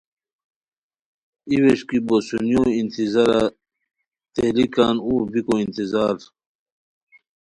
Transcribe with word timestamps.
ای 1.49 1.57
ووݰکی 1.63 1.97
بوسونیو 2.07 2.63
انتظارا 2.79 3.41
تیلی 4.33 4.65
کان 4.75 4.95
اوغ 5.05 5.21
پیکو 5.31 5.53
انتظار 5.63 6.17